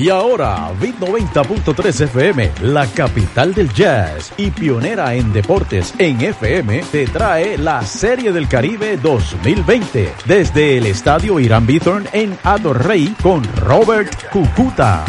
[0.00, 6.80] Y ahora, Bit 90.3 FM, la capital del jazz y pionera en deportes en FM,
[6.90, 13.14] te trae la Serie del Caribe 2020 desde el Estadio Irán Bithorn en Ador Rey
[13.22, 15.04] con Robert Cucuta.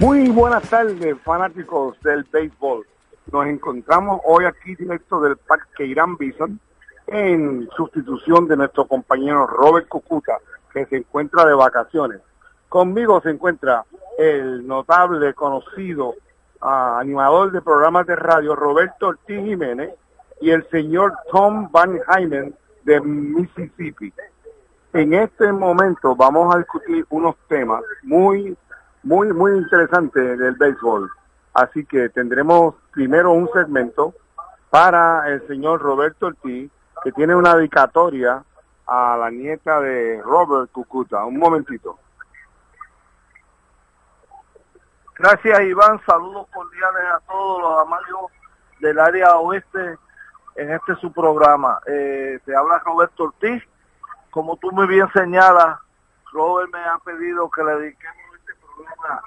[0.00, 2.84] Muy buenas tardes, fanáticos del béisbol.
[3.30, 6.58] Nos encontramos hoy aquí directo del Parque Irán Bison
[7.06, 10.38] en sustitución de nuestro compañero Robert Cucuta,
[10.72, 12.20] que se encuentra de vacaciones.
[12.68, 13.84] Conmigo se encuentra
[14.18, 16.14] el notable, conocido
[16.60, 19.94] ah, animador de programas de radio Roberto Ortiz Jiménez
[20.40, 24.12] y el señor Tom Van Hymen de Mississippi.
[24.92, 28.56] En este momento vamos a discutir unos temas muy
[29.02, 31.10] muy, muy interesante del béisbol.
[31.54, 34.14] Así que tendremos primero un segmento
[34.70, 36.70] para el señor Roberto Ortiz,
[37.04, 38.42] que tiene una dedicatoria
[38.86, 41.24] a la nieta de Robert Cucuta.
[41.24, 41.98] Un momentito.
[45.18, 48.32] Gracias Iván, saludos cordiales a todos los amigos
[48.80, 49.98] del área oeste
[50.56, 51.78] en este su programa.
[51.86, 53.62] Eh, te habla Roberto Ortiz.
[54.30, 55.78] Como tú muy bien señalas,
[56.32, 58.16] Robert me ha pedido que le dediquemos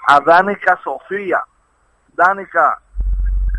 [0.08, 1.43] a Danica Sofía.
[2.13, 2.81] Danica,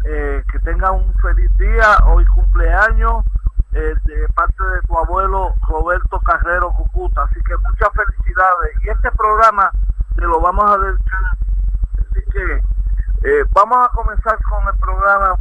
[0.05, 3.25] eh, que tenga un feliz día, hoy cumpleaños
[3.77, 7.25] eh, de parte de tu abuelo Roberto Carrero Cucuta.
[7.25, 8.73] Así que muchas felicidades.
[8.83, 9.71] Y este programa
[10.15, 11.21] te lo vamos a dedicar.
[11.99, 12.63] Así que
[13.29, 15.37] eh, vamos a comenzar con el programa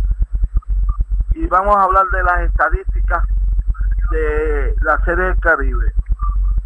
[1.32, 3.24] y vamos a hablar de las estadísticas
[4.12, 5.94] de la Serie del Caribe.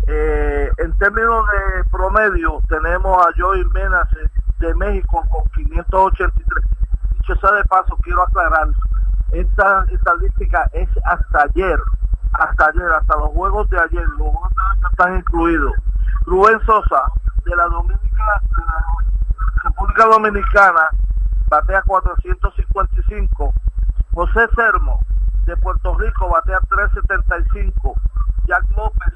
[0.08, 6.66] Eh, en términos de promedio, tenemos a Joey Menace de México con 583.
[7.12, 8.70] Dicho sea de paso, quiero aclarar,
[9.32, 11.80] esta estadística es hasta ayer,
[12.34, 15.74] hasta ayer, hasta los juegos de ayer, los juegos de están incluidos.
[16.26, 17.04] Rubén Sosa,
[17.46, 18.86] de la, Dominica, de la
[19.64, 20.90] República Dominicana,
[21.48, 23.54] batea 455.
[24.14, 25.00] José Sermo,
[25.46, 27.94] de Puerto Rico, batea 375.
[28.48, 29.14] Jack López,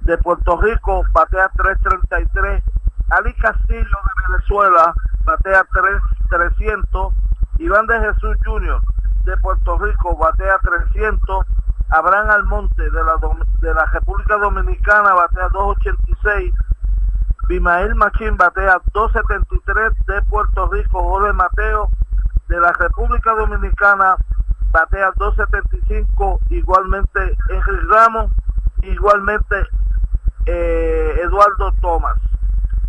[0.00, 2.62] de Puerto Rico batea 333.
[3.10, 7.14] Ali Castillo de Venezuela batea 3, 300.
[7.58, 8.80] Iván de Jesús Jr.
[9.24, 11.46] de Puerto Rico batea 300.
[11.90, 13.16] Abraham Almonte de la,
[13.60, 16.52] de la República Dominicana batea 286.
[17.48, 21.02] Bimael Machín batea 273 de Puerto Rico.
[21.02, 21.88] Jorge Mateo
[22.48, 24.16] de la República Dominicana
[24.72, 26.40] batea 275.
[26.50, 28.32] Igualmente Enrique Ramos.
[28.82, 29.66] Igualmente
[30.46, 32.18] eh, Eduardo Tomás.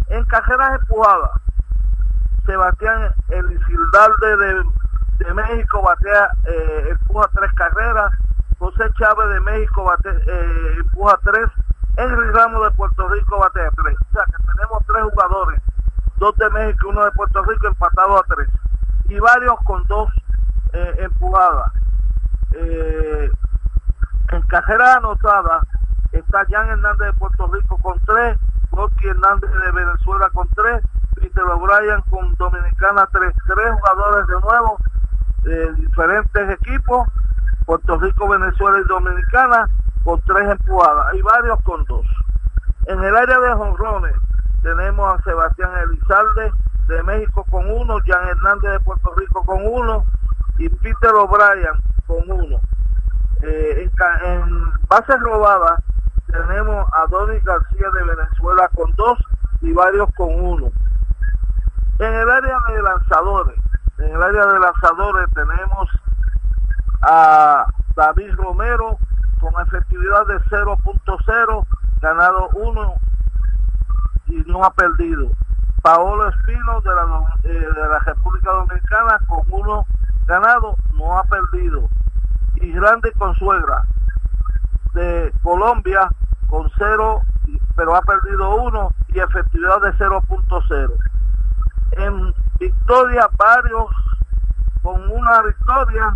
[0.10, 1.32] En carreras empujadas,
[2.46, 4.64] Sebastián El de,
[5.26, 8.12] de México batea, eh, empuja tres carreras,
[8.60, 11.50] José Chávez de México batea, eh, empuja tres,
[11.98, 13.98] Henry Ramos de Puerto Rico batea tres.
[13.98, 15.62] O sea que tenemos tres jugadores,
[16.18, 18.50] dos de México y uno de Puerto Rico empatados a tres.
[19.10, 20.10] Y varios con dos
[20.74, 21.72] empujadas.
[22.54, 25.64] en carreras anotadas,
[26.12, 28.38] está Jan Hernández de Puerto Rico con tres,
[28.76, 30.82] Gorky Hernández de Venezuela con tres,
[31.16, 34.78] Peter O'Brien con Dominicana tres, tres jugadores de nuevo
[35.44, 37.08] de diferentes equipos,
[37.66, 39.70] Puerto Rico, Venezuela y Dominicana
[40.04, 42.06] con tres empujadas, hay varios con dos.
[42.88, 44.16] En el área de jonrones
[44.62, 46.52] tenemos a Sebastián Elizalde
[46.88, 50.06] de México con uno, Jan Hernández de Puerto Rico con uno
[50.58, 52.60] y Peter O'Brien con uno.
[53.42, 53.90] Eh,
[54.24, 55.80] en bases robadas
[56.36, 59.18] tenemos a Donny García de Venezuela con dos
[59.62, 60.68] y varios con uno.
[62.00, 63.56] En el área de lanzadores,
[64.00, 65.90] en el área de lanzadores tenemos
[67.04, 67.66] a
[67.96, 68.98] David Romero
[69.40, 71.66] con efectividad de 0.0,
[72.02, 72.96] ganado uno
[74.28, 75.30] y no ha perdido.
[75.82, 79.86] Paolo Espino de la, eh, de la República Dominicana con uno
[80.26, 81.88] ganado, no ha perdido.
[82.56, 83.84] Y Grande Consuegra
[84.94, 86.10] de Colombia
[86.56, 87.22] con cero,
[87.76, 90.94] pero ha perdido uno y efectividad de 0.0.
[91.92, 93.88] En victoria, varios
[94.82, 96.16] con una victoria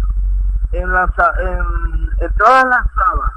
[0.72, 3.32] en, la, en entradas lanzadas.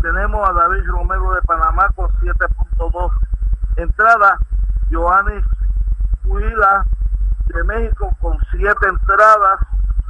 [0.00, 3.12] Tenemos a David Romero de Panamá con 7.2
[3.76, 4.40] entradas.
[4.90, 5.44] Joanis
[6.24, 6.84] Huila
[7.48, 9.60] de México con 7 entradas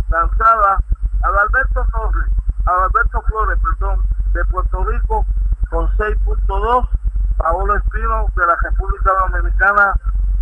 [0.08, 0.78] lanzadas.
[1.24, 2.30] Adalberto Torres,
[2.66, 4.00] Adalberto Flores, perdón,
[4.32, 5.26] de Puerto Rico
[5.70, 6.88] con 6.2,
[7.36, 9.94] Paolo Espino de la República Dominicana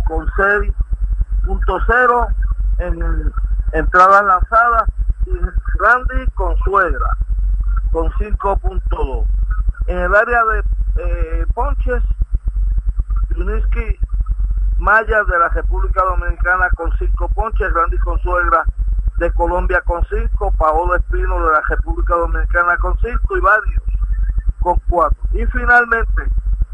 [0.07, 2.35] con 6.0
[2.79, 3.31] en
[3.73, 4.89] entradas lanzadas
[5.25, 5.31] y
[5.79, 7.17] Randy con suegra
[7.91, 9.25] con 5.2.
[9.87, 10.63] En el área de
[10.97, 12.03] eh, ponches,
[13.35, 13.99] Yuniski
[14.79, 18.65] Maya de la República Dominicana con cinco ponches, Randy Consuegra
[19.17, 23.88] de Colombia con cinco, Paolo Espino de la República Dominicana con cinco y varios
[24.59, 25.19] con cuatro.
[25.33, 26.23] Y finalmente,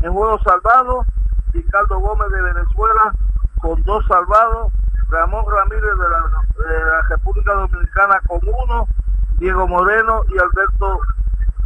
[0.02, 1.06] en juego salvado,
[1.54, 3.14] Ricardo Gómez de Venezuela
[3.62, 4.72] con dos salvados,
[5.10, 8.88] Ramón Ramírez de la, República Dominicana con uno,
[9.38, 11.00] Diego Moreno y Alberto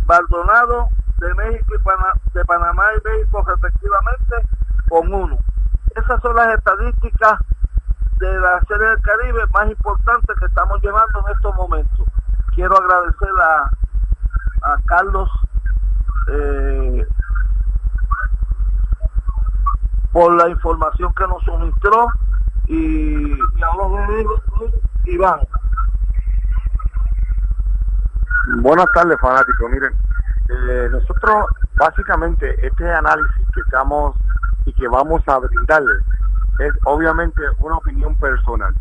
[0.06, 4.36] Baldonado de México y de Panamá y México respectivamente
[4.88, 5.38] con uno.
[5.96, 7.40] Esas son las estadísticas
[8.20, 12.08] de la Serie del Caribe más importantes que estamos llevando en estos momentos.
[12.54, 15.30] Quiero agradecer a Carlos
[16.32, 17.06] eh,
[20.12, 22.08] por la información que nos suministró
[22.68, 24.08] y, y ahora
[25.06, 25.40] Iván.
[28.62, 29.72] Buenas tardes, fanáticos.
[29.72, 29.94] Miren,
[30.50, 31.46] eh, nosotros
[31.78, 34.16] básicamente este análisis que estamos
[34.66, 36.04] y que vamos a brindarles
[36.60, 38.74] es obviamente una opinión personal.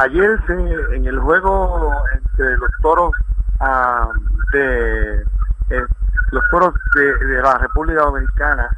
[0.00, 3.12] Ayer se, en el juego entre los toros
[3.60, 4.08] ah,
[4.52, 5.22] de
[5.70, 5.86] eh,
[6.30, 8.70] los toros de, la República Dominicana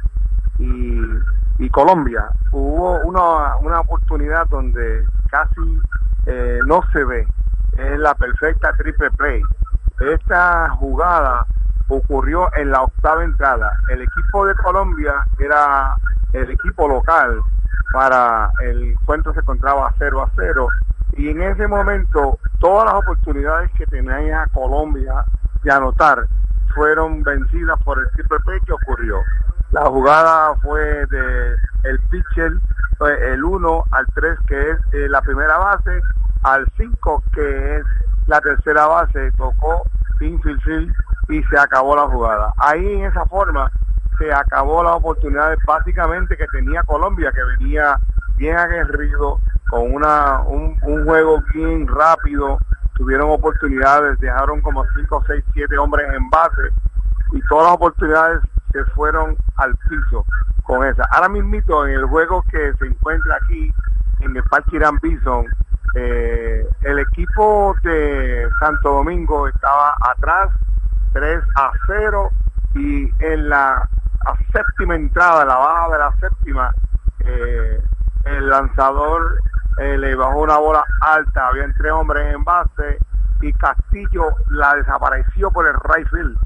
[0.57, 5.79] y, Colombia hubo una, una oportunidad donde casi
[6.25, 7.27] eh, no se ve.
[7.77, 9.41] Es la perfecta triple play.
[9.99, 11.45] Esta jugada
[11.89, 13.71] ocurrió en la octava entrada.
[13.89, 15.95] El equipo de Colombia era
[16.33, 17.39] el equipo local
[17.91, 20.67] para el encuentro se encontraba 0 a 0
[21.13, 25.25] y en ese momento todas las oportunidades que tenía Colombia
[25.63, 26.27] de anotar
[26.73, 29.21] fueron vencidas por el triple play que ocurrió.
[29.71, 32.53] La jugada fue de el pitcher,
[33.31, 36.01] el 1 al 3 que es eh, la primera base,
[36.43, 37.83] al 5 que es
[38.27, 39.83] la tercera base, tocó
[40.19, 40.91] infield
[41.29, 42.53] y se acabó la jugada.
[42.57, 43.71] Ahí en esa forma
[44.17, 47.97] se acabó las oportunidades básicamente que tenía Colombia, que venía
[48.35, 49.39] bien aguerrido,
[49.69, 50.75] con una, un,
[51.05, 52.57] juego bien rápido,
[52.99, 56.61] tuvieron oportunidades, dejaron como 5, 6, 7 hombres en base
[57.31, 58.41] y todas las oportunidades
[58.73, 60.25] se fueron al piso
[60.63, 61.05] con esa.
[61.11, 63.71] Ahora mismito en el juego que se encuentra aquí
[64.19, 65.45] en el Parque Irán Bison,
[65.95, 70.49] eh, el equipo de Santo Domingo estaba atrás
[71.13, 72.29] 3 a 0
[72.75, 73.87] y en la
[74.51, 76.71] séptima entrada, la baja de la séptima,
[77.19, 77.81] eh,
[78.25, 79.39] el lanzador
[79.79, 82.99] eh, le bajó una bola alta, había tres hombres en base
[83.41, 86.37] y Castillo la desapareció por el right field.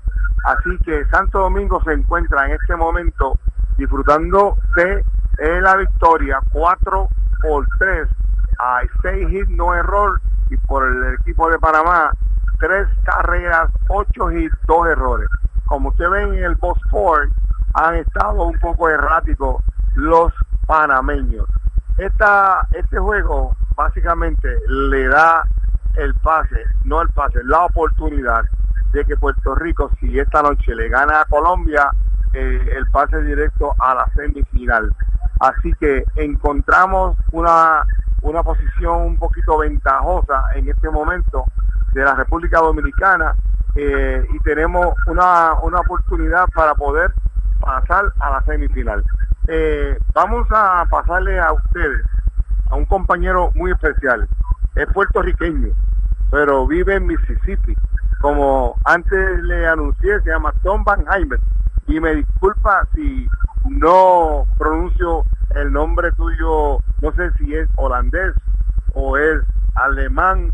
[0.45, 3.37] Así que Santo Domingo se encuentra en este momento
[3.77, 5.03] disfrutando de
[5.39, 7.07] eh, la victoria 4
[7.41, 8.07] por 3
[8.59, 12.11] hay 6 hits, no error y por el equipo de Panamá
[12.59, 15.27] 3 carreras, 8 hits, 2 errores.
[15.65, 17.29] Como usted ve en el post Ford,
[17.73, 19.63] han estado un poco erráticos
[19.95, 20.31] los
[20.67, 21.45] panameños.
[21.97, 25.43] Esta, este juego básicamente le da
[25.95, 28.43] el pase, no el pase, la oportunidad
[28.93, 31.89] de que Puerto Rico, si esta noche le gana a Colombia,
[32.33, 34.91] eh, el pase directo a la semifinal.
[35.39, 37.85] Así que encontramos una,
[38.21, 41.45] una posición un poquito ventajosa en este momento
[41.93, 43.35] de la República Dominicana
[43.75, 47.13] eh, y tenemos una, una oportunidad para poder
[47.59, 49.03] pasar a la semifinal.
[49.47, 52.05] Eh, vamos a pasarle a ustedes
[52.69, 54.27] a un compañero muy especial.
[54.75, 55.73] Es puertorriqueño,
[56.31, 57.75] pero vive en Mississippi.
[58.21, 61.39] Como antes le anuncié, se llama Tom Van Heimer.
[61.87, 63.27] Y me disculpa si
[63.69, 68.33] no pronuncio el nombre tuyo, no sé si es holandés
[68.93, 69.41] o es
[69.75, 70.51] alemán,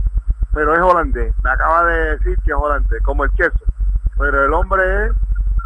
[0.51, 1.33] pero es holandés.
[1.43, 3.59] Me acaba de decir que es holandés, como el queso.
[4.17, 5.11] Pero el hombre es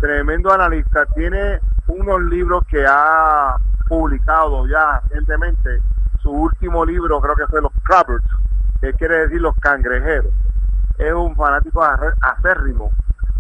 [0.01, 3.55] tremendo analista, tiene unos libros que ha
[3.87, 5.79] publicado ya recientemente.
[6.21, 8.23] Su último libro creo que fue Los Crabbers,
[8.81, 10.31] que quiere decir los cangrejeros.
[10.97, 12.91] Es un fanático acérrimo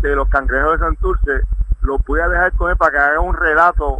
[0.01, 1.41] de los cangrejeros de Santurce.
[1.81, 3.99] Lo voy a dejar él para que haga un relato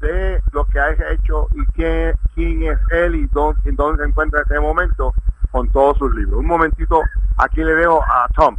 [0.00, 4.40] de lo que ha hecho y quién, quién es él y dónde, dónde se encuentra
[4.40, 5.12] en este momento
[5.50, 6.40] con todos sus libros.
[6.40, 7.00] Un momentito,
[7.38, 8.56] aquí le dejo a Tom.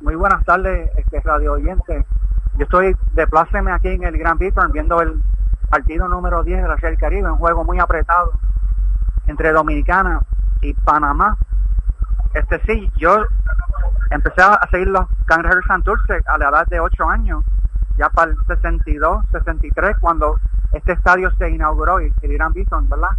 [0.00, 2.04] Muy buenas tardes, este radio oyente.
[2.58, 5.22] Yo estoy de pláceme aquí en el Gran Víctor viendo el
[5.70, 8.32] partido número 10 de la Serie del Caribe, un juego muy apretado
[9.28, 10.22] entre Dominicana
[10.60, 11.36] y Panamá.
[12.34, 13.24] Este sí, yo
[14.10, 17.44] empecé a seguir los Cangrejeros Santurce a la edad de 8 años,
[17.96, 20.34] ya para el 62, 63, cuando
[20.72, 23.10] este estadio se inauguró, el Gran Bison, ¿verdad?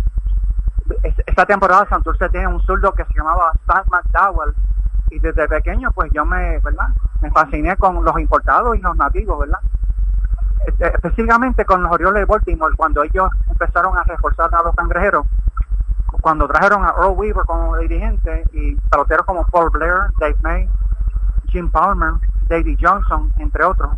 [1.25, 4.53] Esta temporada Santurce tiene un zurdo que se llamaba Sam McDowell,
[5.11, 6.89] y desde pequeño pues yo me, ¿verdad?
[7.21, 9.59] Me fasciné con los importados y los nativos, ¿verdad?
[10.65, 15.25] Este, específicamente con los Orioles de Baltimore, cuando ellos empezaron a reforzar a los cangrejeros,
[16.21, 20.69] cuando trajeron a Earl Weaver como dirigente y peloteros como Paul Blair, Dave May,
[21.47, 22.13] Jim Palmer,
[22.47, 23.91] David Johnson, entre otros.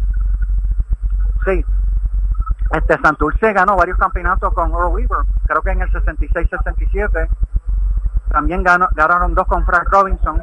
[1.45, 1.65] Sí,
[2.71, 7.27] este Santurce ganó varios campeonatos con Earl Weaver, creo que en el 66-67.
[8.29, 10.41] También ganó, ganaron dos con Frank Robinson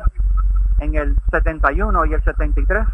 [0.78, 2.86] en el 71 y el 73.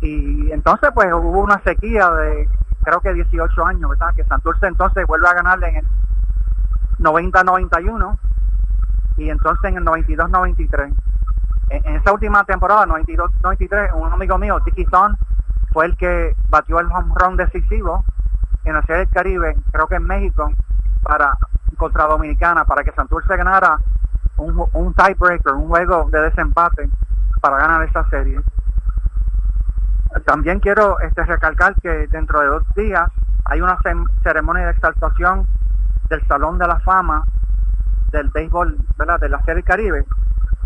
[0.00, 2.48] Y entonces pues hubo una sequía de
[2.82, 4.14] creo que 18 años, ¿verdad?
[4.14, 5.86] Que Santurce entonces vuelve a ganarle en el
[6.98, 8.18] 90-91
[9.16, 10.94] y entonces en el 92-93.
[11.70, 15.16] En, esa última temporada, 92-93, un amigo mío, Tiki Son,
[15.72, 18.04] fue el que batió el home run decisivo
[18.64, 20.50] en la Serie del Caribe, creo que en México,
[21.02, 21.36] para
[21.76, 23.78] contra Dominicana, para que Santurce ganara
[24.36, 26.88] un, un tiebreaker, un juego de desempate
[27.40, 28.40] para ganar esa serie.
[30.26, 33.10] También quiero este, recalcar que dentro de dos días
[33.46, 33.78] hay una
[34.22, 35.46] ceremonia de exaltación
[36.08, 37.24] del Salón de la Fama
[38.10, 38.76] del béisbol
[39.20, 40.04] de la Serie Caribe.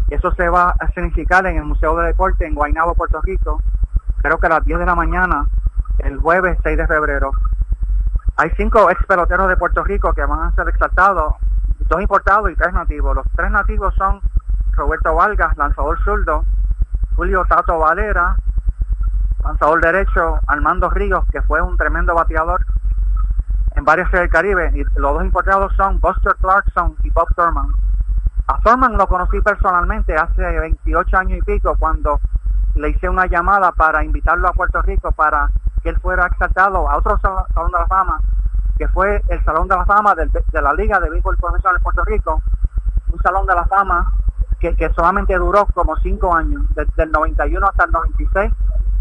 [0.09, 3.61] Eso se va a significar en el Museo de Deporte en Guaynabo, Puerto Rico,
[4.19, 5.47] creo que a las 10 de la mañana,
[5.99, 7.31] el jueves 6 de febrero.
[8.37, 11.35] Hay cinco ex peloteros de Puerto Rico que van a ser exaltados,
[11.88, 13.16] dos importados y tres nativos.
[13.16, 14.21] Los tres nativos son
[14.73, 16.45] Roberto Vargas, lanzador zurdo,
[17.14, 18.37] Julio Tato Valera,
[19.43, 22.64] lanzador derecho, Armando Ríos, que fue un tremendo bateador
[23.75, 27.69] en varias series del Caribe, y los dos importados son Buster Clarkson y Bob Thurman.
[28.49, 32.21] A Thurman lo conocí personalmente hace 28 años y pico cuando
[32.75, 35.50] le hice una llamada para invitarlo a Puerto Rico para
[35.83, 38.21] que él fuera exaltado a otro Salón de la Fama,
[38.78, 42.04] que fue el Salón de la Fama de, la Liga de Béisbol Profesional de Puerto
[42.04, 42.42] Rico,
[43.11, 44.12] un Salón de la Fama
[44.61, 48.52] que, solamente duró como cinco años, desde el 91 hasta el 96,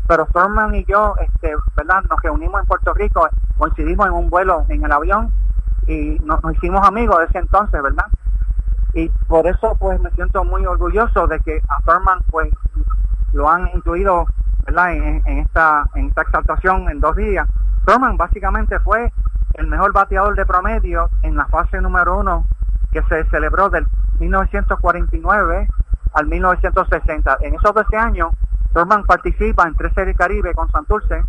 [0.08, 2.04] pero Thurman y yo, este, ¿verdad?
[2.10, 3.28] Nos reunimos en Puerto Rico,
[3.58, 5.32] coincidimos en un vuelo en el avión
[5.88, 8.06] y nos, hicimos amigos de ese entonces, ¿verdad?
[8.94, 12.50] Y por eso pues me siento muy orgulloso de que a Thurman pues
[13.34, 14.26] lo han incluido,
[14.66, 14.94] ¿verdad?
[14.94, 17.48] En, esta en esta exaltación en dos días.
[17.86, 19.12] Thurman básicamente fue
[19.58, 22.46] el mejor bateador de promedio en la fase número uno
[22.92, 23.88] que se celebró del
[24.20, 25.68] 1949
[26.14, 27.38] al 1960.
[27.42, 28.32] En esos 12 años
[28.74, 31.24] Thurman participa en tres series Caribe con Santurce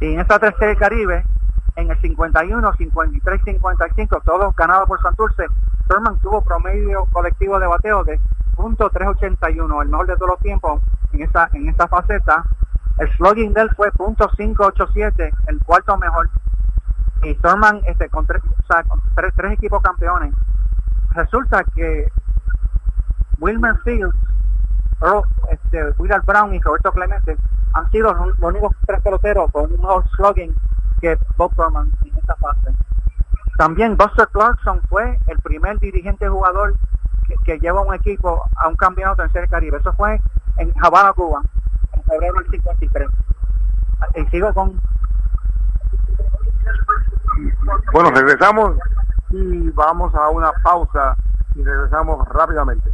[0.00, 1.24] y en esas tres series Caribe,
[1.76, 5.46] en el 51, 53, 55, todos ganados por Santurce,
[5.88, 8.20] Thurman tuvo promedio colectivo de bateo de
[8.56, 10.82] .381, el mejor de todos los tiempos
[11.12, 12.44] en esa en esta faceta.
[12.98, 16.28] El slugging de él fue .587, el cuarto mejor.
[17.22, 18.42] Y Thurman este, con, tres,
[19.36, 20.34] tres equipos campeones.
[21.10, 22.08] Resulta que
[23.38, 24.16] Wilmer Fields
[25.00, 27.36] Earl, este, Willard Brown y Roberto Clemente
[27.74, 30.54] han sido los, únicos tres peloteros con un mejor slugging
[31.00, 32.72] que Bob Thurman en esta fase.
[33.58, 36.74] También Buster Clarkson fue el primer dirigente jugador
[37.44, 39.78] que, lleva un equipo a un campeonato en Serie Caribe.
[39.78, 40.20] Eso fue
[40.58, 41.42] en Havana, Cuba,
[41.92, 43.08] en febrero del 53.
[44.16, 44.80] Y sigo con...
[47.92, 48.76] Bueno, regresamos
[49.30, 51.16] y vamos a una pausa
[51.54, 52.90] y regresamos rápidamente.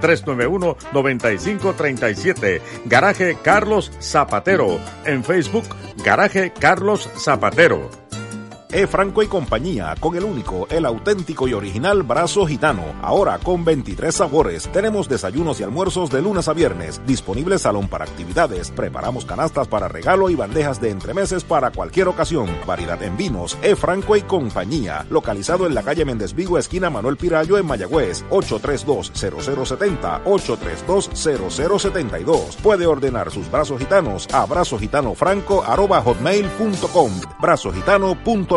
[0.00, 2.60] 787-391-9537.
[2.84, 5.64] Garaje Carlos Zapatero, en Facebook,
[6.04, 8.05] Garaje Carlos Zapatero.
[8.72, 8.86] E.
[8.88, 12.82] Franco y compañía, con el único, el auténtico y original brazo gitano.
[13.00, 14.68] Ahora con 23 sabores.
[14.72, 17.00] Tenemos desayunos y almuerzos de lunes a viernes.
[17.06, 18.72] Disponible salón para actividades.
[18.72, 22.48] Preparamos canastas para regalo y bandejas de entremeses para cualquier ocasión.
[22.66, 23.56] Variedad en vinos.
[23.62, 23.76] E.
[23.76, 25.06] Franco y compañía.
[25.10, 28.24] Localizado en la calle Méndez Vigo, esquina Manuel Pirayo en Mayagüez.
[28.30, 30.24] 832-0070.
[30.24, 32.56] 832-0072.
[32.56, 37.12] Puede ordenar sus brazos gitanos a brazogitanofranco.com.
[37.40, 38.55] Brazogitano.net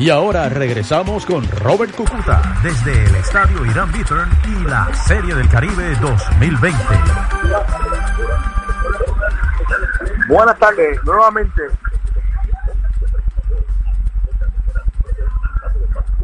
[0.00, 5.46] Y ahora regresamos con Robert Cucuta desde el Estadio Irán Bithorn y la Serie del
[5.46, 6.78] Caribe 2020.
[10.26, 11.62] Buenas tardes, nuevamente.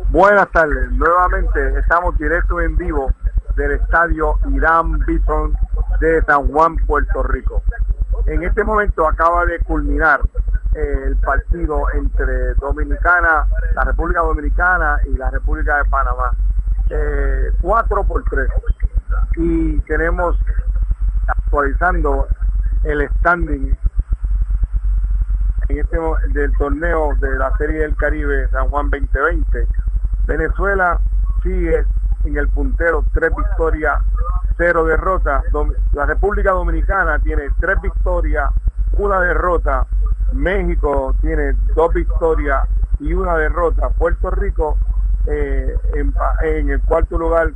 [0.08, 3.12] Buenas tardes, nuevamente estamos directo en vivo
[3.56, 5.54] del Estadio Irán Bithorn
[6.00, 7.62] de San Juan, Puerto Rico.
[8.24, 10.22] En este momento acaba de culminar
[10.76, 16.32] el partido entre Dominicana, la República Dominicana y la República de Panamá.
[16.90, 18.48] Eh, 4 por 3.
[19.36, 20.36] Y tenemos
[21.26, 22.28] actualizando
[22.84, 23.76] el standing
[25.68, 25.98] en este
[26.32, 29.66] del torneo de la Serie del Caribe San Juan 2020.
[30.26, 31.00] Venezuela
[31.42, 31.84] sigue
[32.24, 34.00] en el puntero, tres victorias,
[34.56, 35.44] cero derrotas.
[35.92, 38.50] La República Dominicana tiene tres victorias,
[38.92, 39.86] una derrota.
[40.32, 42.68] México tiene dos victorias
[43.00, 43.90] y una derrota.
[43.90, 44.76] Puerto Rico
[45.26, 47.52] eh, en, el cuarto lugar,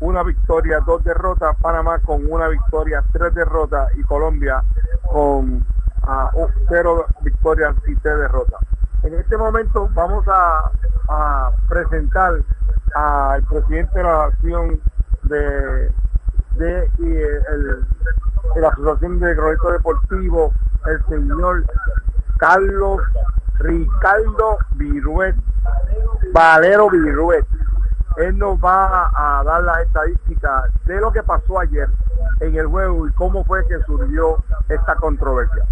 [0.00, 1.56] una victoria, dos derrotas.
[1.60, 3.88] Panamá con una victoria, tres derrotas.
[3.96, 4.62] Y Colombia
[5.02, 5.64] con
[6.02, 8.60] uh, cero victorias y tres derrotas.
[9.02, 10.70] En este momento vamos a,
[11.68, 12.34] presentar
[12.94, 14.80] al presidente de la Nación
[15.24, 15.90] de,
[16.58, 17.84] el,
[18.56, 20.52] la Asociación de Cronistas Deportivos,
[20.86, 21.64] el señor
[22.38, 23.00] Carlos
[23.58, 25.36] Ricardo Viruet,
[26.32, 27.46] Valero Viruet.
[28.16, 31.88] Él nos va a dar las estadísticas de lo que pasó ayer
[32.40, 35.64] en el juego y cómo fue que surgió esta controversia.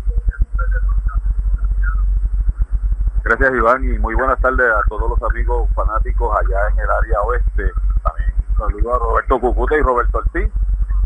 [3.23, 7.21] Gracias Iván y muy buenas tardes a todos los amigos fanáticos allá en el área
[7.23, 7.71] oeste.
[8.03, 10.51] También saludo a Roberto Cucuta y Roberto Ortiz.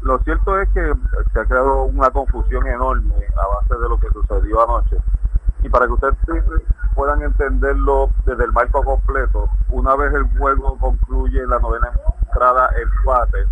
[0.05, 0.93] Lo cierto es que
[1.33, 4.99] se ha creado una confusión enorme a base de lo que sucedió anoche.
[5.63, 6.15] Y para que ustedes
[6.95, 11.91] puedan entenderlo desde el marco completo, una vez el juego concluye la novena
[12.27, 13.47] entrada empate,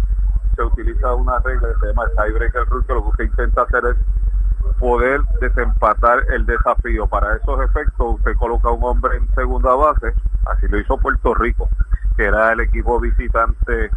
[0.55, 3.85] se utiliza una regla que se llama tiebreaker rule, que lo que usted intenta hacer
[3.87, 7.07] es poder desempatar el desafío.
[7.07, 10.13] Para esos efectos, usted coloca a un hombre en segunda base,
[10.45, 11.71] así lo hizo Puerto Rico,
[12.15, 13.91] que era el equipo visitante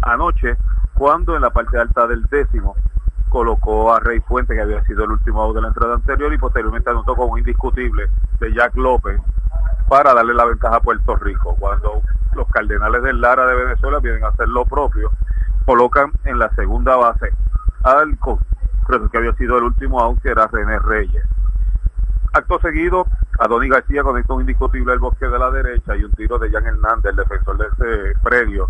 [0.00, 0.56] anoche,
[0.98, 2.74] cuando en la parte alta del décimo
[3.28, 6.38] colocó a Rey Fuente, que había sido el último out de la entrada anterior, y
[6.38, 9.20] posteriormente anotó con un indiscutible de Jack López
[9.88, 11.54] para darle la ventaja a Puerto Rico.
[11.58, 12.02] Cuando
[12.34, 15.12] los Cardenales del Lara de Venezuela vienen a hacer lo propio,
[15.64, 17.32] colocan en la segunda base
[17.84, 18.18] al
[19.12, 21.22] que había sido el último out, que era René Reyes.
[22.32, 23.06] Acto seguido,
[23.38, 26.66] Adoni García conectó un indiscutible el bosque de la derecha y un tiro de Jan
[26.66, 28.68] Hernández, el defensor de ese predio,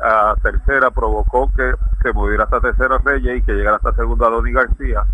[0.00, 4.52] a tercera provocó que se moviera hasta tercera Reyes y que llegara hasta segunda Adoni
[4.52, 5.04] García,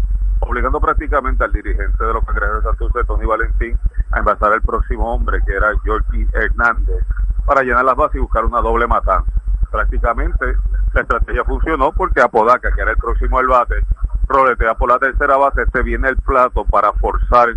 [0.41, 3.79] obligando prácticamente al dirigente de los cangrejeros de Santurce, Tony Valentín,
[4.13, 7.05] a envasar el próximo hombre, que era Jorge Hernández,
[7.45, 9.31] para llenar las bases y buscar una doble matanza.
[9.71, 10.57] Prácticamente
[10.95, 13.85] la estrategia funcionó porque Apodaca, que era el próximo al bate,
[14.27, 17.49] roletea por la tercera base, este viene el plato para forzar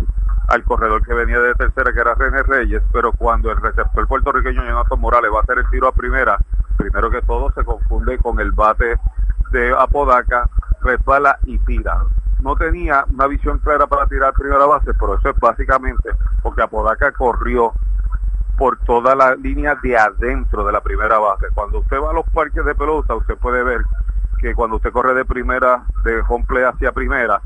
[0.48, 4.62] al corredor que venía de tercera, que era René Reyes, pero cuando el receptor puertorriqueño
[4.64, 6.38] Jonathan Morales va a hacer el tiro a primera,
[6.82, 8.96] primero que todo se confunde con el bate
[9.52, 10.48] de Apodaca,
[10.80, 12.04] resbala y tira.
[12.40, 16.10] No tenía una visión clara para tirar primera base, pero eso es básicamente
[16.42, 17.72] porque Apodaca corrió
[18.58, 21.46] por toda la línea de adentro de la primera base.
[21.54, 23.82] Cuando usted va a los parques de pelota, usted puede ver
[24.40, 27.40] que cuando usted corre de primera, de home play hacia primera,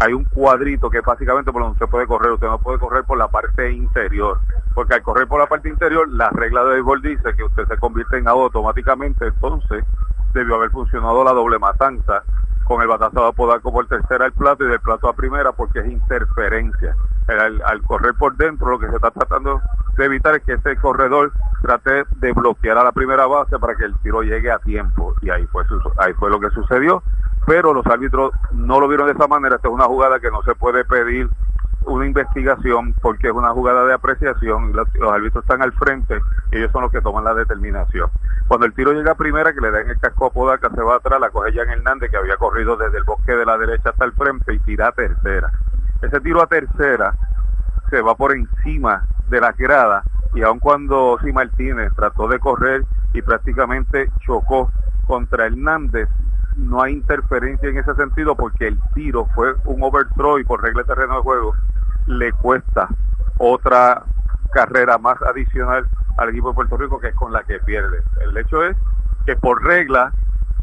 [0.00, 2.32] hay un cuadrito que básicamente por donde usted puede correr.
[2.32, 4.40] Usted no puede correr por la parte interior.
[4.74, 7.76] Porque al correr por la parte interior, la regla de béisbol dice que usted se
[7.76, 9.26] convierte en out automáticamente.
[9.26, 9.84] Entonces,
[10.32, 12.22] debió haber funcionado la doble matanza
[12.64, 15.80] con el batazo de Apodaco por tercera al plato y del plato a primera porque
[15.80, 16.96] es interferencia.
[17.28, 19.60] al, correr por dentro, lo que se está tratando
[19.98, 23.84] de evitar es que ese corredor trate de bloquear a la primera base para que
[23.84, 25.14] el tiro llegue a tiempo.
[25.20, 25.64] Y ahí fue,
[25.98, 27.02] ahí fue lo que sucedió.
[27.46, 29.56] Pero los árbitros no lo vieron de esa manera.
[29.56, 31.28] Esta es una jugada que no se puede pedir
[31.86, 34.72] una investigación porque es una jugada de apreciación.
[34.74, 36.20] Los, los árbitros están al frente
[36.52, 38.10] y ellos son los que toman la determinación.
[38.48, 40.96] Cuando el tiro llega a primera, que le den el casco a Podaca, se va
[40.96, 44.04] atrás, la coge Jan Hernández, que había corrido desde el bosque de la derecha hasta
[44.04, 45.50] el frente y tira a tercera.
[46.02, 47.14] Ese tiro a tercera
[47.90, 50.02] se va por encima de la grada
[50.34, 54.70] y aun cuando Si Martínez trató de correr y prácticamente chocó
[55.06, 56.08] contra Hernández,
[56.60, 60.82] no hay interferencia en ese sentido porque el tiro fue un overthrow y por regla
[60.82, 61.54] de terreno de juego
[62.06, 62.88] le cuesta
[63.38, 64.04] otra
[64.52, 65.86] carrera más adicional
[66.18, 68.02] al equipo de Puerto Rico que es con la que pierde.
[68.20, 68.76] El hecho es
[69.24, 70.12] que por regla,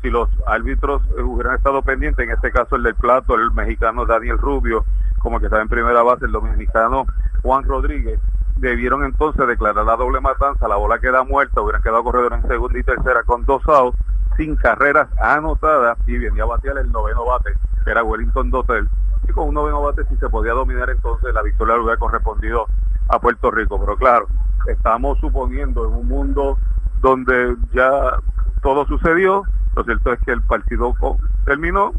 [0.02, 4.38] si los árbitros hubieran estado pendientes, en este caso el del plato, el mexicano Daniel
[4.38, 4.86] Rubio,
[5.20, 7.06] como que estaba en primera base, el dominicano
[7.42, 8.20] Juan Rodríguez,
[8.58, 12.80] debieron entonces declarar la doble matanza, la bola queda muerta, hubieran quedado corredores en segunda
[12.80, 13.98] y tercera con dos outs,
[14.38, 18.88] sin carreras anotadas, y venía a batear el noveno bate, que era Wellington Dotel,
[19.28, 22.68] y con un noveno bate si se podía dominar entonces la victoria le hubiera correspondido
[23.10, 24.28] a Puerto Rico, pero claro,
[24.68, 26.58] estamos suponiendo en un mundo
[27.02, 28.18] donde ya
[28.62, 29.44] todo sucedió,
[29.76, 30.94] lo cierto es que el partido
[31.46, 31.94] terminó,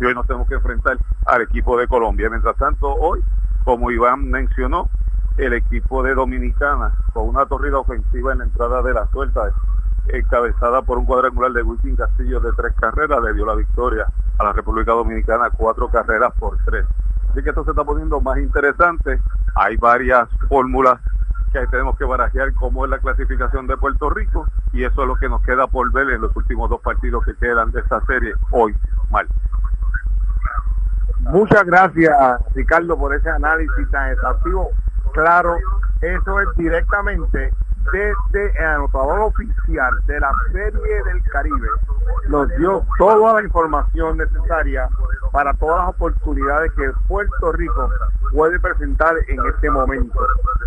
[0.00, 2.30] y hoy nos tenemos que enfrentar al equipo de Colombia.
[2.30, 3.22] Mientras tanto, hoy,
[3.64, 4.88] como Iván mencionó,
[5.36, 9.52] el equipo de Dominicana, con una torrida ofensiva en la entrada de la suelta,
[10.08, 14.06] encabezada por un cuadrangular de Wilkin Castillo de tres carreras, le dio la victoria
[14.38, 16.86] a la República Dominicana, cuatro carreras por tres.
[17.30, 19.20] Así que esto se está poniendo más interesante.
[19.54, 21.00] Hay varias fórmulas
[21.52, 25.16] que tenemos que barajear cómo es la clasificación de Puerto Rico y eso es lo
[25.16, 28.32] que nos queda por ver en los últimos dos partidos que quedan de esta serie
[28.50, 28.74] hoy,
[29.10, 29.26] mal.
[31.20, 32.16] Muchas gracias,
[32.54, 34.70] Ricardo, por ese análisis tan exhaustivo.
[35.12, 35.56] Claro,
[36.00, 37.52] eso es directamente
[37.92, 41.68] desde el anotador oficial de la Serie del Caribe.
[42.28, 44.88] Nos dio toda la información necesaria
[45.32, 47.90] para todas las oportunidades que Puerto Rico
[48.32, 50.18] puede presentar en este momento.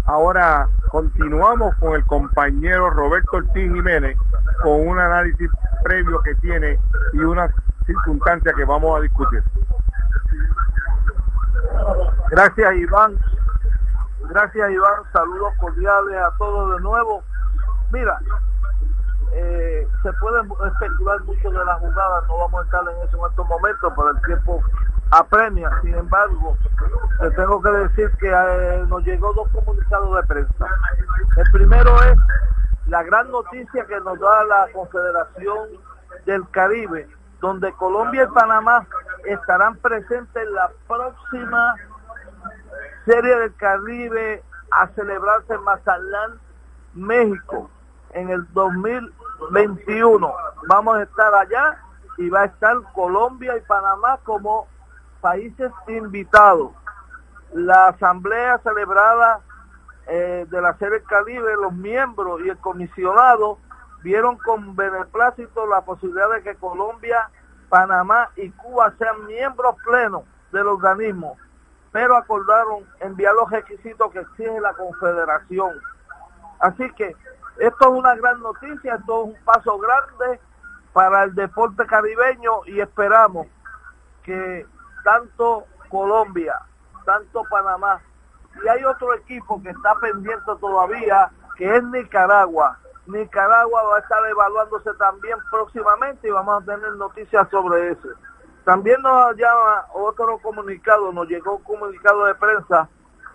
[0.05, 4.17] Ahora continuamos con el compañero Roberto Ortiz Jiménez
[4.61, 5.49] con un análisis
[5.83, 6.79] previo que tiene
[7.13, 7.53] y una
[7.85, 9.43] circunstancia que vamos a discutir.
[12.31, 13.17] Gracias Iván.
[14.29, 15.03] Gracias Iván.
[15.11, 17.23] Saludos cordiales a todos de nuevo.
[17.91, 18.19] Mira,
[19.33, 23.31] eh, se puede especular mucho de la jugada, no vamos a estar en eso en
[23.31, 24.63] estos momentos, pero el tiempo
[25.11, 25.69] apremia.
[25.81, 26.57] Sin embargo,
[27.19, 30.65] te tengo que decir que eh, nos llegó dos comunicados de prensa.
[31.37, 32.17] El primero es
[32.87, 35.69] la gran noticia que nos da la Confederación
[36.25, 37.07] del Caribe,
[37.39, 38.85] donde Colombia y Panamá
[39.25, 41.75] estarán presentes en la próxima
[43.05, 46.39] Serie del Caribe a celebrarse en Mazatlán,
[46.93, 47.69] México,
[48.11, 50.33] en el 2021.
[50.67, 51.81] Vamos a estar allá
[52.17, 54.67] y va a estar Colombia y Panamá como
[55.21, 56.71] países invitados.
[57.53, 59.41] La asamblea celebrada
[60.07, 63.57] eh, de la Serie del Caribe, los miembros y el comisionado
[64.03, 67.29] vieron con beneplácito la posibilidad de que Colombia
[67.69, 71.37] Panamá y Cuba sean miembros plenos del organismo,
[71.93, 75.79] pero acordaron enviar los requisitos que exige la Confederación.
[76.59, 77.15] Así que
[77.59, 80.41] esto es una gran noticia, esto es un paso grande
[80.91, 83.47] para el deporte caribeño y esperamos
[84.23, 84.65] que
[85.05, 86.59] tanto Colombia,
[87.05, 88.01] tanto Panamá,
[88.63, 94.25] y hay otro equipo que está pendiente todavía, que es Nicaragua, Nicaragua va a estar
[94.29, 98.07] evaluándose también próximamente y vamos a tener noticias sobre eso.
[98.65, 102.87] También nos llama otro comunicado, nos llegó un comunicado de prensa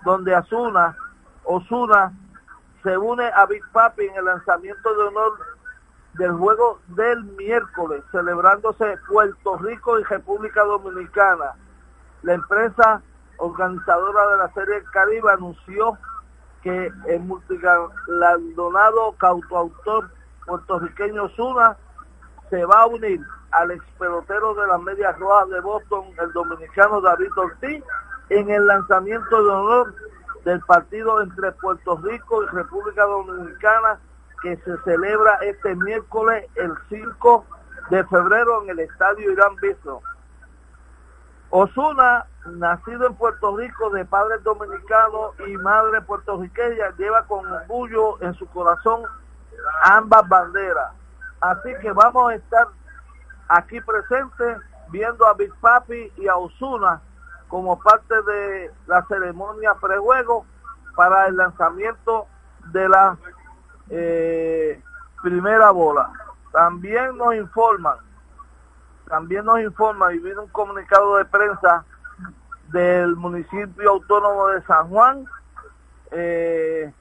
[0.04, 0.96] donde Asuna,
[1.44, 2.12] Osuna
[2.82, 5.38] se une a Big Papi en el lanzamiento de honor
[6.14, 11.54] del juego del miércoles, celebrándose Puerto Rico y República Dominicana.
[12.22, 13.02] La empresa
[13.36, 15.98] organizadora de la Serie Caribe anunció
[16.62, 20.10] que el multigalardonado cautoautor
[20.46, 21.76] puertorriqueño Zuna
[22.50, 23.20] se va a unir
[23.52, 27.82] al ex pelotero de las Medias Rojas de Boston, el dominicano David Ortiz,
[28.28, 29.94] en el lanzamiento de honor
[30.44, 33.98] del partido entre Puerto Rico y República Dominicana
[34.42, 37.44] que se celebra este miércoles el 5
[37.90, 40.00] de febrero en el estadio Irán Bistro.
[41.50, 48.34] Osuna, nacido en Puerto Rico de padres dominicanos y madre puertorriqueña, lleva con orgullo en
[48.34, 49.02] su corazón
[49.84, 50.92] ambas banderas.
[51.40, 52.68] Así que vamos a estar
[53.48, 54.58] aquí presentes
[54.90, 57.00] viendo a Big Papi y a Osuna
[57.48, 60.44] como parte de la ceremonia prejuego
[60.96, 62.26] para el lanzamiento
[62.72, 63.16] de la
[63.90, 64.82] eh,
[65.22, 66.10] primera bola.
[66.52, 67.98] También nos informan,
[69.08, 71.84] también nos informa y viene un comunicado de prensa
[72.72, 75.24] del municipio autónomo de San Juan
[76.10, 76.92] eh,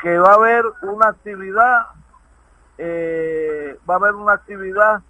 [0.00, 1.86] que va a haber una actividad,
[2.78, 5.02] eh, va a haber una actividad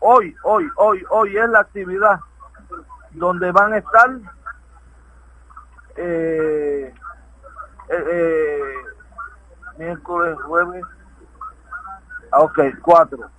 [0.00, 2.20] hoy, hoy, hoy, hoy es la actividad
[3.12, 4.10] donde van a estar
[5.96, 6.94] eh,
[7.88, 8.74] eh, eh,
[9.78, 10.84] miércoles, jueves,
[12.32, 13.30] ah, ok, cuatro.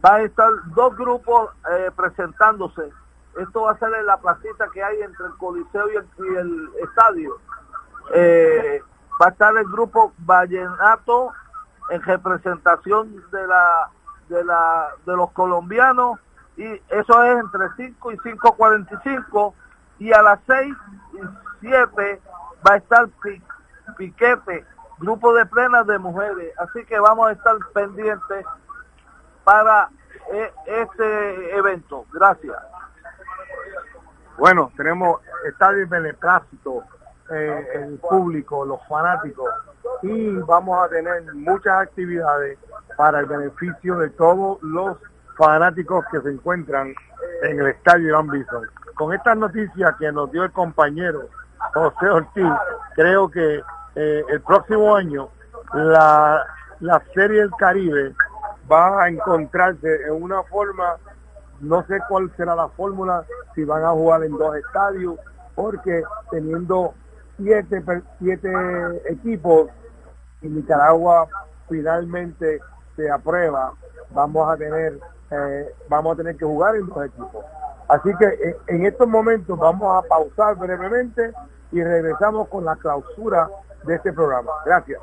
[0.00, 2.90] Van a estar dos grupos eh, presentándose.
[3.38, 7.38] Esto va a ser en la placita que hay entre el Coliseo y el, estadio.
[9.20, 11.32] Va a estar el grupo Vallenato
[11.90, 13.90] en representación de la
[14.28, 16.18] de la de los colombianos
[16.56, 19.54] y eso es entre 5 y 5.45
[19.98, 20.74] y a las 6
[21.14, 21.20] y
[21.60, 22.20] 7
[22.66, 23.08] va a estar
[23.96, 24.64] piquete,
[24.98, 28.46] grupo de plenas de mujeres, así que vamos a estar pendientes
[29.44, 29.90] para
[30.32, 32.06] e, este evento.
[32.12, 32.56] Gracias.
[34.38, 36.84] Bueno, tenemos estadio beneplácito,
[37.30, 39.48] eh, el público, los fanáticos,
[40.02, 42.58] y vamos a tener muchas actividades
[42.96, 44.98] para el beneficio de todos los
[45.36, 46.94] fanáticos que se encuentran
[47.42, 48.64] en el estadio Iván Bison.
[48.96, 51.28] Con estas noticias que nos dio el compañero
[51.72, 52.52] José Ortiz,
[52.94, 53.62] creo que
[53.96, 55.28] eh, el próximo año
[55.72, 56.44] la,
[56.80, 58.14] la Serie del Caribe
[58.70, 60.96] va a encontrarse en una forma,
[61.60, 65.16] no sé cuál será la fórmula, si van a jugar en dos estadios,
[65.54, 66.94] porque teniendo
[67.36, 67.82] siete,
[68.18, 68.52] siete
[69.08, 69.70] equipos
[70.42, 71.28] y Nicaragua
[71.68, 72.60] finalmente
[72.96, 73.72] se aprueba,
[74.10, 74.98] vamos a tener
[75.30, 77.44] eh, vamos a tener que jugar en dos equipos.
[77.88, 81.32] Así que eh, en estos momentos vamos a pausar brevemente
[81.72, 83.48] y regresamos con la clausura
[83.84, 84.52] de este programa.
[84.64, 85.00] Gracias.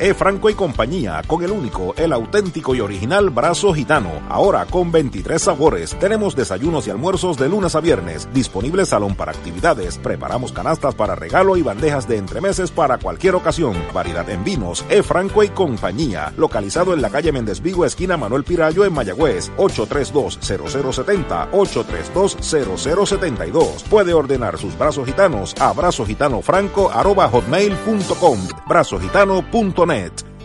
[0.00, 0.14] E.
[0.14, 4.10] Franco y compañía, con el único, el auténtico y original brazo gitano.
[4.30, 5.94] Ahora con 23 sabores.
[5.98, 8.26] Tenemos desayunos y almuerzos de lunes a viernes.
[8.32, 9.98] Disponible salón para actividades.
[9.98, 13.74] Preparamos canastas para regalo y bandejas de entremeses para cualquier ocasión.
[13.92, 14.86] Variedad en vinos.
[14.88, 15.02] E.
[15.02, 16.32] Franco y compañía.
[16.38, 19.52] Localizado en la calle Méndez Vigo, esquina Manuel Pirayo en Mayagüez.
[19.58, 21.50] 832-0070.
[21.50, 23.82] 832-0072.
[23.82, 28.38] Puede ordenar sus brazos gitanos a brazogitano.franco.hotmail.com.
[28.66, 29.89] Brazogitano.net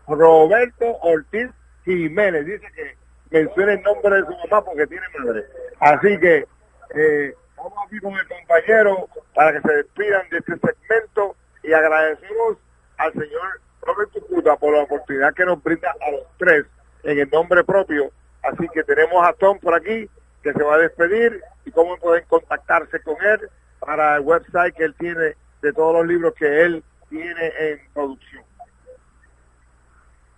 [0.06, 1.50] Roberto Ortiz
[1.84, 2.46] Jiménez.
[2.46, 2.96] Dice que
[3.30, 5.44] mencione el nombre de su mamá porque tiene madre.
[5.80, 6.46] Así que
[6.94, 12.58] eh, vamos aquí con el compañero para que se despidan de este segmento y agradecemos
[12.98, 16.66] al señor Robert Tucuta por la oportunidad que nos brinda a los tres
[17.02, 18.10] en el nombre propio.
[18.42, 20.08] Así que tenemos a Tom por aquí
[20.42, 23.48] que se va a despedir y cómo pueden contactarse con él
[23.80, 28.44] para el website que él tiene de todos los libros que él tiene en producción.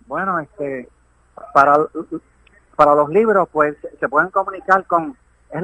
[0.05, 0.87] Bueno, este,
[1.53, 1.77] para,
[2.75, 5.17] para los libros, pues se pueden comunicar con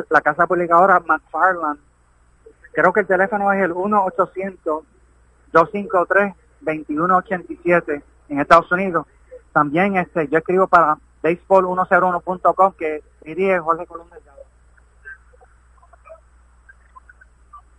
[0.10, 1.80] la casa publicadora McFarland.
[2.74, 3.74] Creo que el teléfono es el
[6.64, 9.06] 1-800-253-2187 en Estados Unidos.
[9.54, 14.08] También este, yo escribo para baseball101.com que dirige Jorge Colón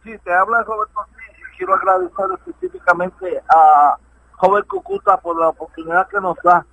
[0.05, 3.97] Sí, te habla Roberto y quiero agradecer específicamente a
[4.33, 6.67] Joven Cucuta por la oportunidad que nos da.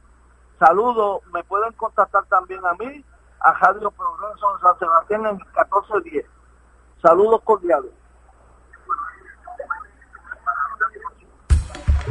[0.58, 3.06] Saludos, me pueden contactar también a mí,
[3.42, 6.26] a Radio Progreso en San Sebastián en 1410.
[7.04, 7.92] Saludos cordiales.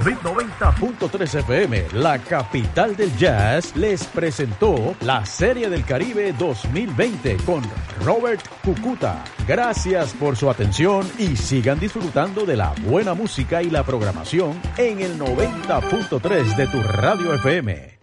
[0.08, 7.62] Bit 90.3 FM, la capital del jazz, les presentó la Serie del Caribe 2020 con
[8.06, 9.22] Robert Cucuta.
[9.46, 15.00] Gracias por su atención y sigan disfrutando de la buena música y la programación en
[15.00, 17.97] el 90.3 de tu radio FM.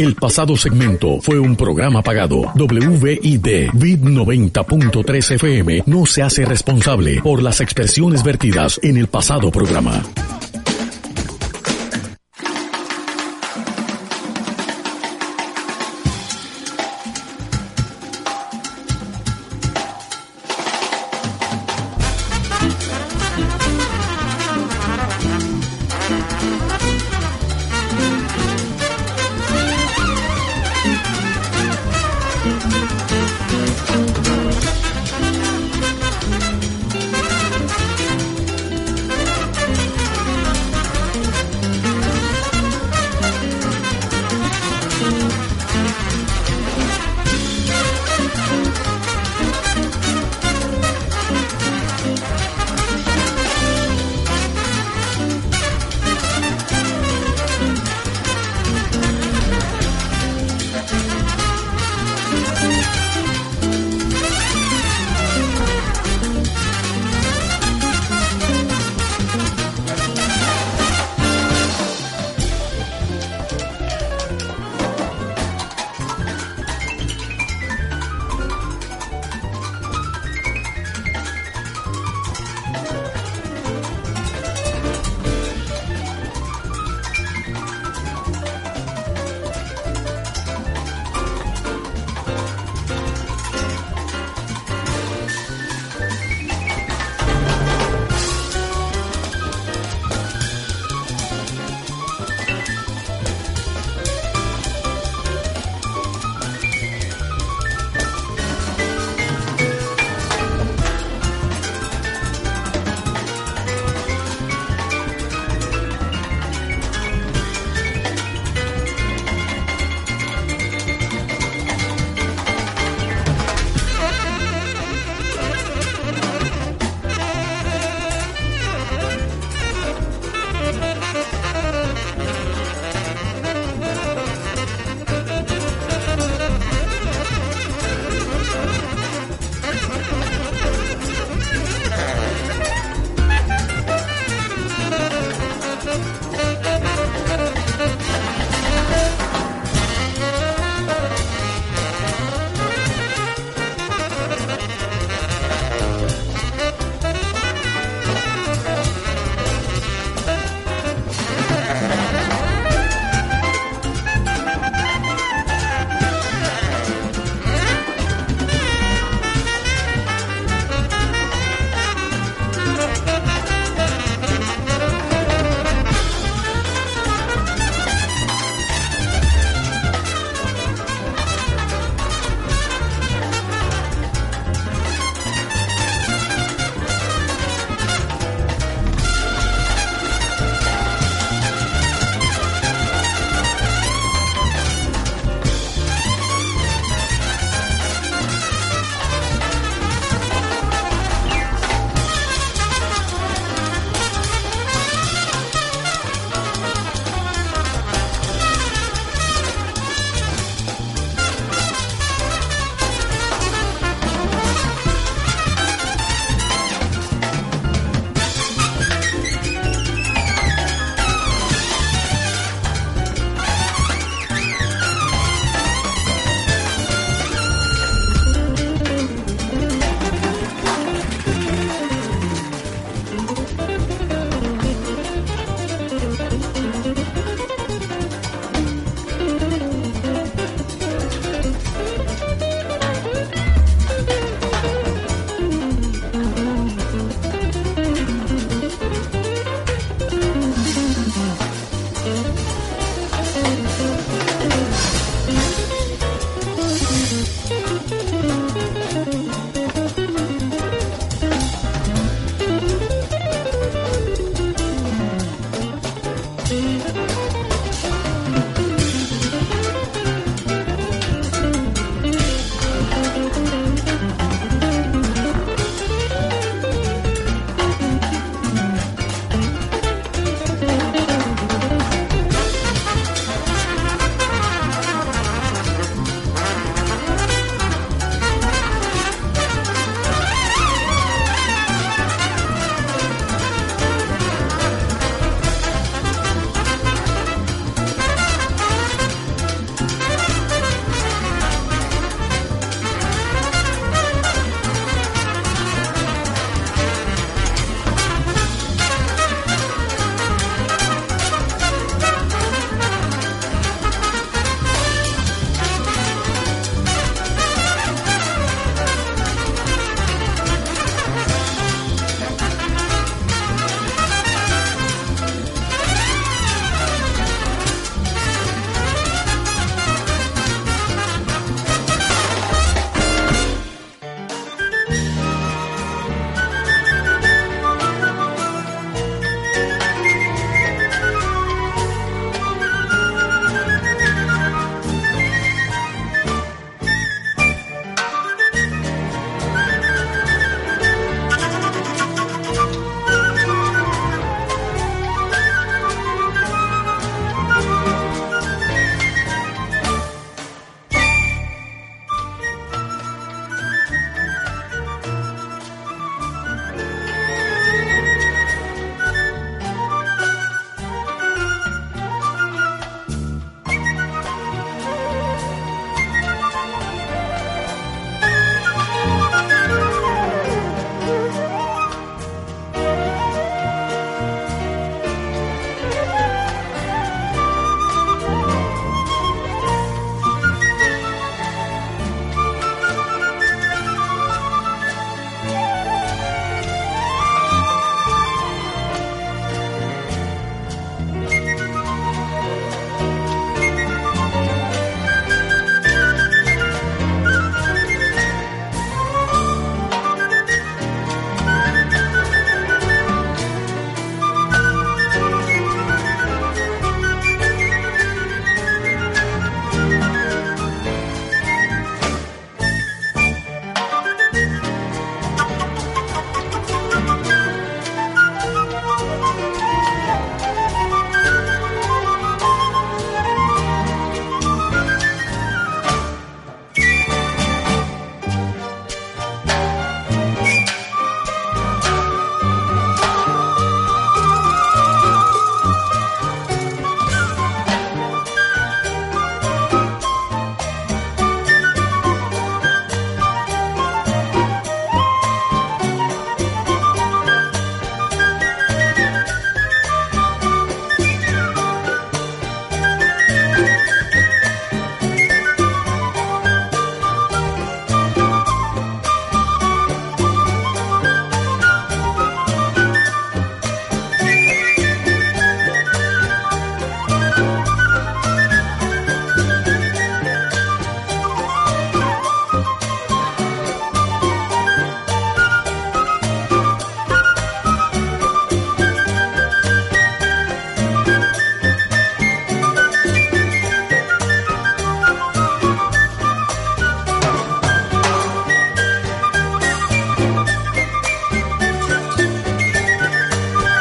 [0.00, 2.50] El pasado segmento fue un programa pagado.
[2.54, 9.50] WID VID 90.3 FM no se hace responsable por las expresiones vertidas en el pasado
[9.50, 10.02] programa.